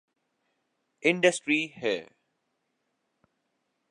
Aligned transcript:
Industry 1.03 1.61
ہے۔ 1.83 1.95